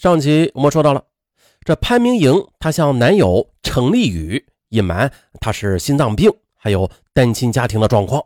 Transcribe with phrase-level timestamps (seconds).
[0.00, 1.04] 上集我们说到了，
[1.62, 8.24] 这潘明莹她向男友程立宇隐瞒她是心脏病，还有单亲家庭的状况。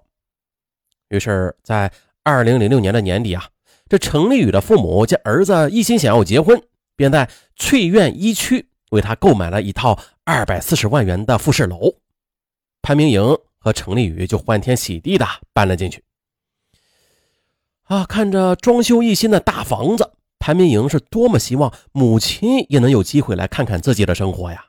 [1.08, 1.90] 于是，在
[2.22, 3.48] 二零零六年的年底啊，
[3.88, 6.62] 这程立宇的父母见儿子一心想要结婚，
[6.94, 11.92] 便在翠苑一区为他购买了一套二百四十万元的复式楼。
[12.82, 16.04] 潘明莹和程立宇就欢天喜地的搬了进去。
[17.82, 20.12] 啊，看着装修一新的大房子。
[20.44, 24.66] 潘明莹是多么希望母亲也能有机会来看看自己的生活呀！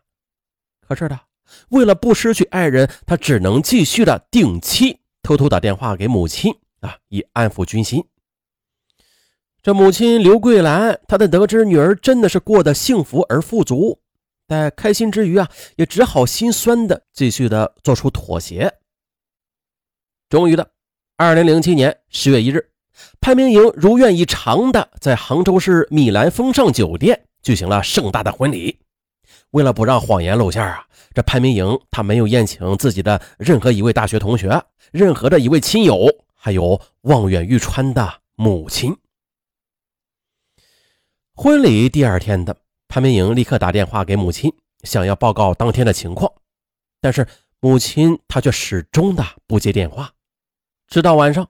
[0.79, 1.19] 可是的，
[1.67, 8.01] 为了不失去爱人，他只能继续的定期偷偷打电话给母亲啊，以安抚军心。
[9.61, 13.99] 这母亲刘桂兰，她在得知女儿真的是过得幸福而富足，
[14.47, 18.73] 在开心之余啊，也只好心酸的继续的做出妥协。
[20.29, 20.71] 终于的，
[21.17, 22.71] 二零零七年十月一日。
[23.19, 28.79] 潘明莹如愿以偿的在杭州市米兰风尚酒店举行了盛大的婚礼。
[29.51, 38.95] 为了不让谎言露馅啊，这潘明莹她没有宴请自己的任何一位大学同学、任何的一位亲友，还有望远欲穿的母亲。
[41.33, 42.55] 婚礼第二天的
[42.87, 46.31] 潘明莹立刻打电话给母亲，想要报告当天的情况，
[47.01, 47.27] 但是
[47.59, 50.11] 母亲她却始终的不接电话，
[50.87, 51.47] 直到晚上。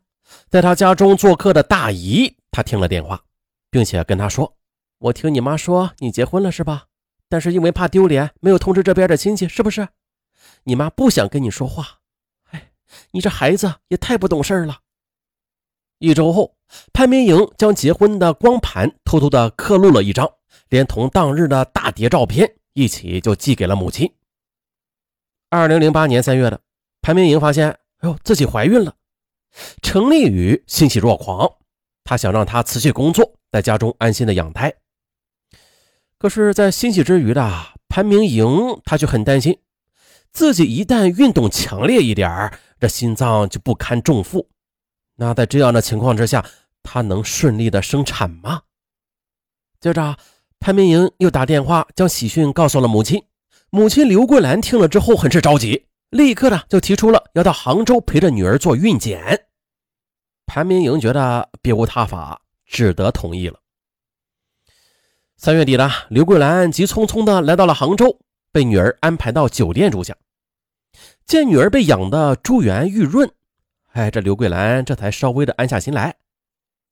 [0.50, 3.24] 在他家中做客的大姨，他听了电话，
[3.70, 4.56] 并且跟他说
[5.00, 6.86] ：“我听你妈说你结婚了是吧？
[7.28, 9.88] 但是因为怕丢脸，没有通知这边的亲戚，是不是？
[10.64, 12.00] 你妈不想跟你说话。
[12.52, 12.72] 哎，
[13.12, 14.80] 你这孩子也太不懂事了。”
[16.00, 16.58] 一周后，
[16.92, 20.30] 潘明莹将结婚的光盘偷偷的刻录了一张，
[20.70, 24.14] 连同当日的大碟照片一起就寄给了母亲。
[25.50, 26.60] 二零零八年三月的，
[27.02, 28.94] 潘明莹发现，哎呦，自己怀孕了。
[29.82, 31.50] 程立宇欣喜若狂，
[32.04, 34.74] 他想让他辞去工作，在家中安心的养胎。
[36.18, 37.52] 可是，在欣喜之余的
[37.88, 38.48] 潘明莹，
[38.86, 39.60] 他却很担心，
[40.32, 44.50] 自己一旦运动强烈一点这心脏就不堪重负。
[45.18, 46.46] 那在这样的情况之下，
[46.84, 48.62] 他能顺利的生产吗？
[49.80, 50.18] 接着，
[50.60, 53.24] 潘明莹又打电话将喜讯告诉了母亲。
[53.70, 55.86] 母亲刘桂兰听了之后，很是着急。
[56.12, 59.45] 立刻呢，就提出了要到杭州陪着女儿做孕检。
[60.56, 63.60] 潘明莹觉得别无他法，只得同意了。
[65.36, 68.22] 三月底了，刘桂兰急匆匆的来到了杭州，
[68.54, 70.16] 被女儿安排到酒店住下。
[71.26, 73.30] 见女儿被养的珠圆玉润，
[73.92, 76.16] 哎，这刘桂兰这才稍微的安下心来。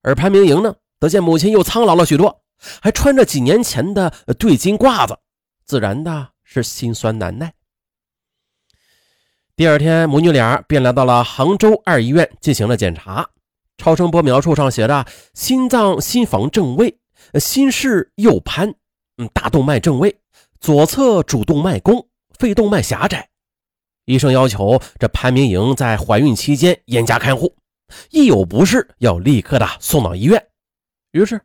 [0.01, 2.43] 而潘明莹呢，得见母亲又苍老了许多，
[2.81, 5.17] 还穿着几年前的对襟褂子，
[5.63, 7.53] 自然的是心酸难耐。
[9.55, 13.29] 第二天，母女俩便来到了杭州二医院进行了检查。
[13.77, 16.99] 超声波描述上写着：心脏心房正位，
[17.39, 18.73] 心室右攀，
[19.17, 20.15] 嗯，大动脉正位，
[20.59, 22.07] 左侧主动脉弓，
[22.37, 23.29] 肺动脉狭窄。
[24.05, 27.55] 医生要求这潘明莹在怀孕期间严加看护，
[28.11, 30.45] 一有不适要立刻的送到医院。
[31.11, 31.41] 于是，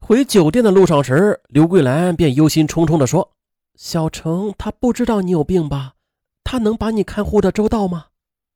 [0.00, 3.32] 回酒店的路上时，刘桂兰便忧心忡忡地说
[3.76, 5.94] ：“小程他不知道你有病吧？”
[6.42, 8.06] 他能把你看护的周到吗？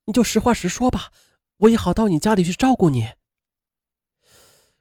[0.06, 1.10] 你就实话实说吧，
[1.58, 3.08] 我也好到你家里去照顾你。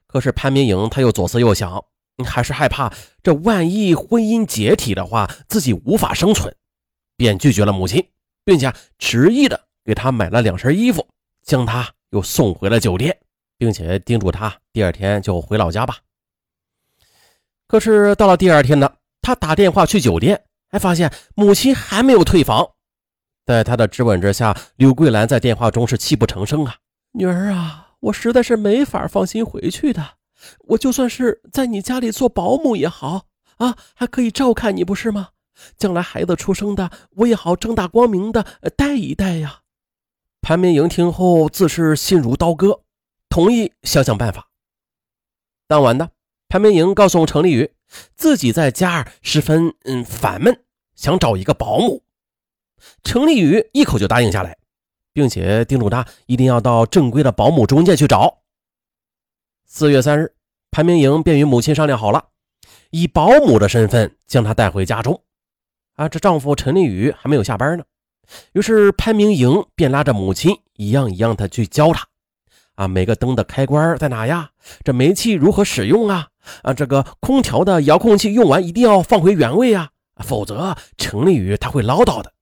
[0.06, 1.84] 可是潘明莹他又左思右想，
[2.24, 2.92] 还是害怕
[3.22, 6.54] 这万一婚姻解体的话，自己无法生存，
[7.16, 8.08] 便拒绝了母亲，
[8.44, 11.06] 并且执意的给他买了两身衣服，
[11.42, 13.18] 将他又送回了酒店，
[13.58, 15.98] 并且叮嘱他第二天就回老家吧。
[17.66, 22.73] 可是到了第二天呢，他打电话去酒店，还发现母亲还没有退房。
[23.46, 26.76] 在他的质问之下，刘桂兰在电话中是泣不成声啊！
[27.12, 30.02] 女儿啊，我实在是没法放心回去的。
[30.60, 35.28] 我就算是在你家里做保姆也好啊，还可以照看你，不是吗？
[35.76, 38.44] 将来孩子出生的，我也好正大光明的
[38.76, 39.60] 带一带呀。
[40.40, 42.80] 潘明莹听后自是心如刀割，
[43.28, 44.48] 同意想想办法。
[45.66, 46.10] 当晚的
[46.48, 47.72] 潘明莹告诉程立宇，
[48.16, 50.64] 自己在家十分嗯烦闷，
[50.94, 52.03] 想找一个保姆。
[53.02, 54.56] 程立宇一口就答应下来，
[55.12, 58.42] 并且叮嘱他一定要到正规的保姆中介去找。
[59.66, 60.34] 四月三日，
[60.70, 62.26] 潘明莹便与母亲商量好了，
[62.90, 65.22] 以保姆的身份将她带回家中。
[65.96, 67.84] 啊，这丈夫陈立宇还没有下班呢，
[68.52, 72.06] 于是潘明莹便拉着母亲一样一样的去教他。
[72.74, 74.50] 啊，每个灯的开关在哪呀？
[74.82, 76.28] 这煤气如何使用啊？
[76.62, 79.90] 啊，这个空调的遥控器用完一定要放回原位啊，
[80.24, 82.33] 否则陈立宇他会唠叨的。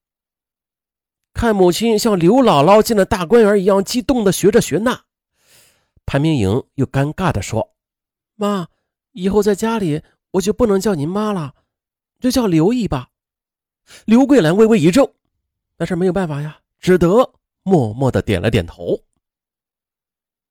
[1.33, 5.03] 看母亲像刘姥姥进了大观园一样激动的学着学那，
[6.05, 7.73] 潘明莹又尴尬的说
[8.35, 8.67] ：“妈，
[9.11, 10.01] 以后在家里
[10.31, 11.53] 我就不能叫您妈了，
[12.19, 13.09] 就叫刘姨吧。
[14.05, 15.11] 刘桂兰微微一怔，
[15.75, 17.33] 但是没有办法呀，只得
[17.63, 18.97] 默默的点了点头。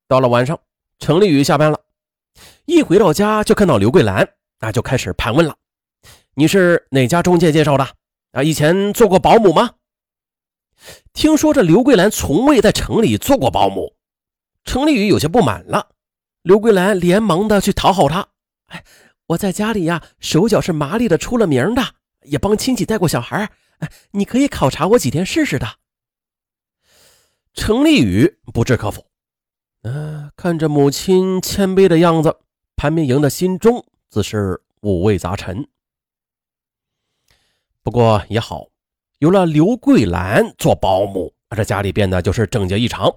[0.08, 0.58] 到了晚上，
[0.98, 1.80] 程丽宇下班了，
[2.66, 5.56] 一回到家就看到刘桂兰，那就开始盘问了
[6.34, 7.88] ：“你是哪家中介介绍的？
[8.32, 9.76] 啊，以前做过保姆吗？”
[11.12, 13.94] 听说这刘桂兰从未在城里做过保姆，
[14.64, 15.90] 程丽宇有些不满了。
[16.42, 18.28] 刘桂兰连忙的去讨好他
[18.68, 18.84] ：“哎，
[19.26, 21.94] 我在家里呀，手脚是麻利的，出了名的。”
[22.24, 25.66] 也帮亲戚带过小孩哎你可以考察我几天试试的。
[27.52, 29.06] 程立宇不置可否。
[29.82, 32.38] 嗯，看着母亲谦卑的样子，
[32.76, 35.68] 潘明莹的心中自是五味杂陈。
[37.82, 38.68] 不过也好，
[39.22, 43.08] 有了刘桂兰做保姆，这家里变得就是整洁异常。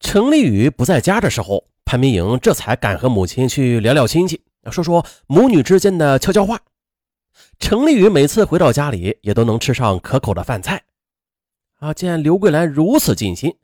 [0.00, 6.58] 程立宇不在家的时候，潘明莹这才敢和母亲去聊聊亲戚，说说母女之间的悄悄话。
[7.58, 10.82] 程丽宇每次回到家里，也都能吃上可口的饭菜。
[11.80, 13.54] 啊，见刘桂兰如此尽心，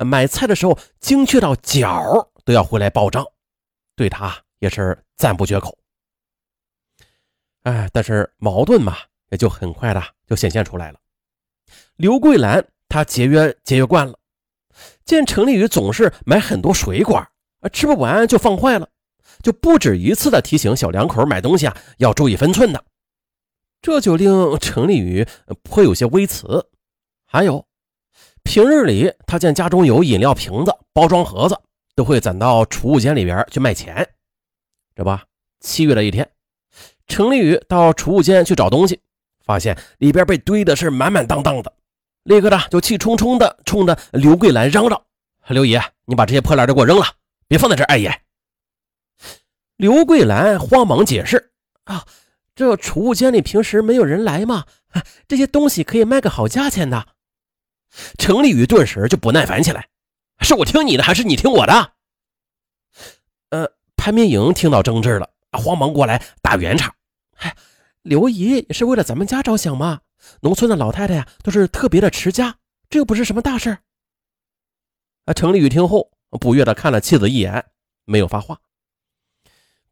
[0.00, 3.24] 买菜的时候精确到角都要回来报账，
[3.94, 5.78] 对她也是赞不绝口。
[7.62, 8.96] 哎，但是矛盾嘛，
[9.30, 10.98] 也就很快的就显现出来了。
[11.96, 14.18] 刘桂兰她节约节约惯了，
[15.04, 18.88] 见程立宇总是买很多水果，啊，吃不完就放坏了，
[19.42, 22.84] 就不止一次的提醒小两口买东西啊要注意分寸的。
[23.80, 25.26] 这就令程立宇
[25.62, 26.68] 颇有些微词。
[27.24, 27.66] 还有，
[28.42, 31.60] 平日里他见家中有饮料瓶子、包装盒子，
[31.94, 34.08] 都会攒到储物间里边去卖钱。
[34.96, 35.16] 这不，
[35.60, 36.28] 七月的一天，
[37.06, 39.00] 程立宇到储物间去找东西，
[39.48, 41.72] 发现里边被堆的是满满当当的，
[42.24, 45.02] 立刻的就气冲冲的冲着刘桂兰嚷嚷
[45.48, 47.06] ：“刘姨，你把这些破烂都给我扔了，
[47.48, 48.20] 别放在这碍眼。”
[49.78, 51.52] 刘桂兰慌忙解释
[51.84, 52.04] ：“啊。”
[52.54, 54.66] 这储物间里平时没有人来吗？
[55.28, 57.06] 这些东西可以卖个好价钱的。
[58.18, 59.88] 程立宇顿时就不耐烦起来
[60.42, 61.92] ：“是我听你的，还是你听我的？”
[63.50, 66.92] 呃，潘明莹听到争执了，慌忙过来打圆场
[67.32, 67.56] ：“嗨，
[68.08, 70.00] 刘姨也是为了咱们家着想嘛。
[70.40, 72.56] 农村的老太太呀，都是特别的持家，
[72.88, 73.78] 这又不是什么大事。”
[75.26, 76.10] 啊，程立宇听后
[76.40, 77.66] 不悦的看了妻子一眼，
[78.04, 78.58] 没有发话。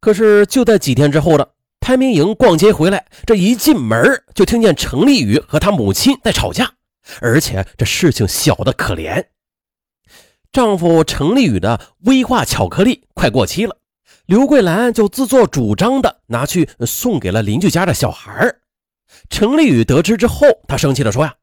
[0.00, 1.46] 可是就在几天之后呢。
[1.78, 6.74] 潘明莹逛街回来，这一进门就听见程立宇和他母亲在吵架，
[7.20, 9.28] 而且这事情小的可怜。
[10.50, 13.78] 丈夫程立宇的威化巧克力快过期了，
[14.26, 18.56] 刘桂兰就自作主张的拿去送给了邻居家的小孩。
[19.30, 21.34] 程立宇得知之后，他生气的说：“呀，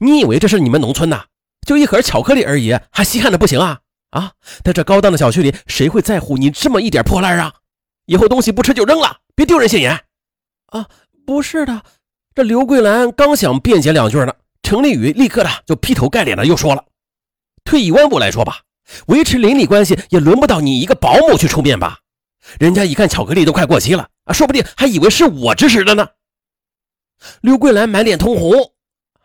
[0.00, 1.24] 你以为这是你们农村呐？
[1.64, 3.78] 就一盒巧克力而已，还稀罕的不行啊！
[4.10, 4.32] 啊，
[4.64, 7.54] 在这高档的小区里，谁会在乎你这么一点破烂啊？
[8.06, 10.04] 以后东西不吃就扔了。”别丢人现眼，
[10.66, 10.86] 啊，
[11.24, 11.82] 不是的。
[12.34, 16.84] 这刘桂兰刚想辩解两句呢，程立宇立刻的就劈头盖脸的又说了
[17.64, 18.62] ：“退一万步来说吧，
[19.06, 22.00] 维持邻里关系也轮不到你一个保姆去出面吧？
[22.58, 26.08] 人家一看巧克力都快过期了啊，说不定还以为是我指使的呢。”
[27.40, 28.72] 刘桂兰满脸通红，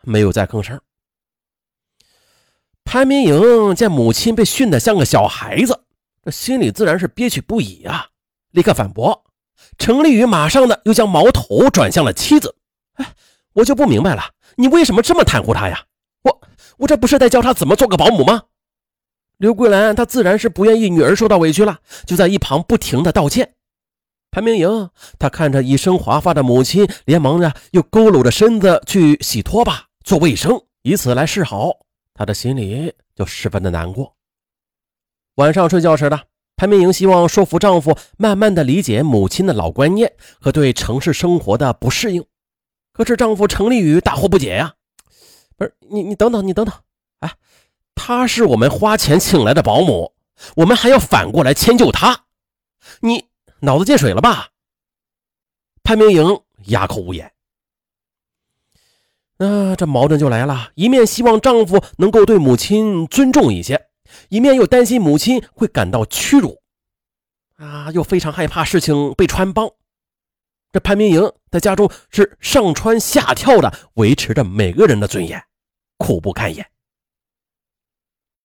[0.02, 0.80] 没有再吭声。
[2.84, 5.78] 潘明莹见母亲被训得像个小孩子，
[6.24, 8.06] 这心里自然是憋屈不已啊，
[8.52, 9.24] 立刻反驳。
[9.76, 12.54] 程立宇马上的又将矛头转向了妻子，
[12.94, 13.14] 哎，
[13.52, 14.22] 我就不明白了，
[14.56, 15.84] 你为什么这么袒护他呀？
[16.22, 16.40] 我
[16.78, 18.42] 我这不是在教他怎么做个保姆吗？
[19.38, 23.54] 刘桂兰她自然是不愿意女儿受到委屈了，就在一旁不停的道歉。
[24.30, 31.72] 潘明莹她看着一身华发的母亲，连忙的又佝偻着身子去洗拖把、做卫生，以此来示好，
[32.12, 34.14] 她的心里就十分的难过。
[35.36, 36.20] 晚上睡觉时呢。
[36.60, 42.24] 潘明莹希望说服丈夫，慢慢的理解母亲的老观念和对城市生活的不适应。
[42.92, 44.74] 可是丈夫程立宇大惑不解呀，
[45.56, 46.74] 不是你你等等你等等，
[47.20, 47.32] 哎，
[47.98, 50.14] 她是我们花钱请来的保姆，
[50.56, 52.24] 我们还要反过来迁就她，
[53.00, 53.26] 你
[53.60, 54.48] 脑子进水了吧？
[55.82, 57.32] 潘明莹哑口无言。
[59.38, 63.88] 那这矛盾就来了，一面希望丈夫能够对母亲尊重一些。
[64.30, 66.62] 一面又担心母亲会感到屈辱，
[67.56, 69.70] 啊，又非常害怕事情被穿帮。
[70.72, 75.42] 这潘明莹在家中是上蹿下跳的维持着每个人的尊严，
[75.98, 76.66] 苦不堪言。